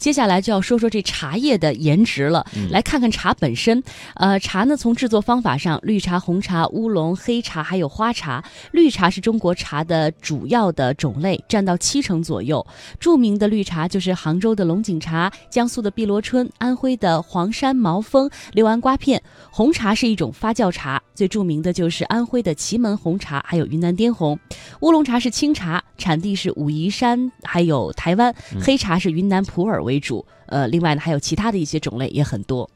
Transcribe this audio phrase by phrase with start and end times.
[0.00, 3.80] 接下来就要说说这茶叶的颜值了，来看看茶本身。
[4.14, 8.42] 呃，茶呢，从制作方法上，绿茶、红茶、乌龙、黑茶还有花茶。
[8.72, 12.66] 绿茶是中国茶的主要的种类，占到七成左右。
[12.98, 19.22] 著名的绿茶就是杭州的龙井茶、江苏的碧螺春、安徽的黄山毛峰、六安瓜片。
[19.50, 24.38] 红茶是一种发酵茶，最著名的就是安徽的祁门红茶，还有云南滇红。
[24.80, 28.34] 乌龙茶是清茶，产地是武夷山，还有台湾。
[28.60, 30.26] 黑茶是云南普洱为主。
[30.46, 32.68] 呃，另外呢，还有其他的一些种类也很多。